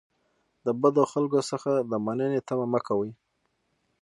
د 0.65 0.67
بدو 0.81 1.03
خلکو 1.11 1.39
څخه 1.49 1.69
د 1.91 1.93
مننې 2.05 2.39
تمه 2.47 2.65
مه 2.73 2.79
کوئ. 2.87 3.11